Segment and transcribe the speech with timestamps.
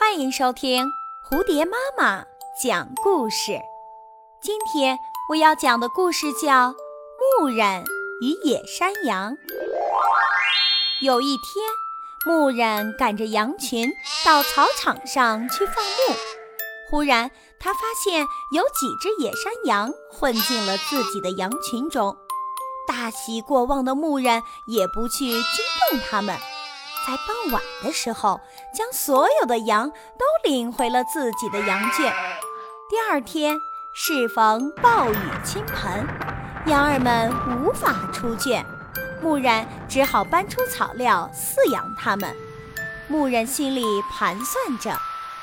[0.00, 0.92] 欢迎收听
[1.28, 2.24] 蝴蝶妈妈
[2.62, 3.58] 讲故事。
[4.40, 4.96] 今天
[5.28, 6.70] 我要讲的故事叫
[7.40, 7.82] 《牧人
[8.22, 9.32] 与野山羊》。
[11.02, 11.64] 有一天，
[12.24, 13.90] 牧人赶着羊群
[14.24, 16.14] 到草场上去放牧，
[16.88, 17.28] 忽然
[17.58, 18.20] 他发现
[18.52, 22.16] 有几只野山羊混进了自己的羊群中。
[22.86, 25.40] 大喜过望的牧人也不去惊
[25.90, 26.38] 动他们。
[27.08, 28.38] 在傍晚的时候，
[28.74, 32.12] 将所有的羊都领回了自己的羊圈。
[32.90, 33.56] 第二天
[33.94, 36.06] 适逢暴雨倾盆，
[36.66, 37.32] 羊儿们
[37.64, 38.62] 无法出圈，
[39.22, 42.36] 牧人只好搬出草料饲养它们。
[43.06, 44.94] 牧人心里盘算着，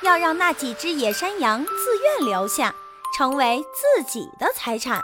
[0.00, 1.70] 要让那几只野山羊自
[2.02, 2.74] 愿留下，
[3.16, 5.00] 成为自己的财产，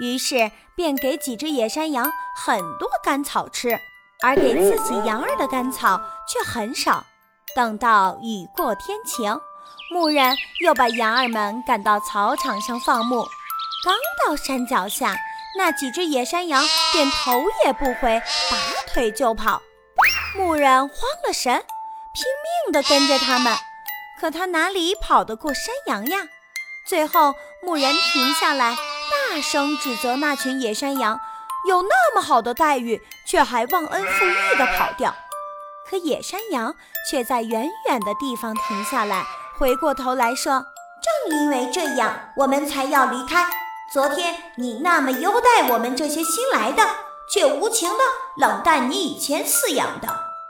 [0.00, 3.76] 于是便给几只野山羊很多干草吃。
[4.22, 7.04] 而给自己羊儿的干草却很少。
[7.54, 9.40] 等到雨过天晴，
[9.90, 13.26] 牧人又把羊儿们赶到草场上放牧。
[13.84, 13.94] 刚
[14.26, 15.16] 到山脚下，
[15.56, 18.56] 那几只野山羊便头也不回，拔
[18.92, 19.62] 腿就跑。
[20.36, 21.64] 牧人慌了神，
[22.12, 22.24] 拼
[22.64, 23.56] 命地跟着他们，
[24.20, 26.28] 可他哪里跑得过山羊呀？
[26.86, 28.76] 最后，牧人停下来，
[29.32, 31.20] 大声指责那群野山羊。
[31.66, 35.14] 有那么好的待遇，却还忘恩负义地跑掉。
[35.88, 36.74] 可野山羊
[37.10, 39.24] 却在远远的地方停下来，
[39.58, 40.64] 回过头来说
[41.28, 43.46] ：“正因为这样，我们才要离开。
[43.92, 46.82] 昨天你那么优待我们这些新来的，
[47.32, 47.98] 却无情地
[48.36, 50.08] 冷淡你以前饲养的。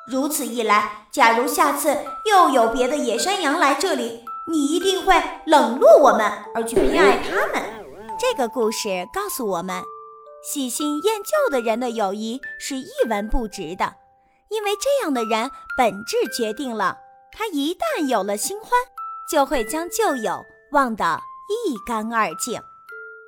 [0.08, 7.62] 如此一来，假如下次又有别的野山羊来这里，你一定会冷落我们，而去偏爱他们。”
[8.18, 9.84] 这个故事告诉我们。
[10.50, 13.96] 喜新厌旧的人的友谊是一文不值的，
[14.48, 16.96] 因为这样的人本质决定了
[17.30, 18.70] 他一旦有了新欢，
[19.30, 22.58] 就会将旧友忘得一干二净。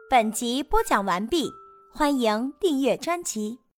[0.09, 1.53] 本集播讲完毕，
[1.93, 3.61] 欢迎订阅专辑。